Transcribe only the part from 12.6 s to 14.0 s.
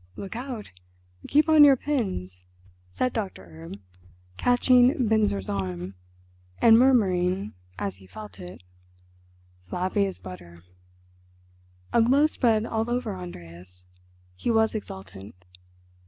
all over Andreas.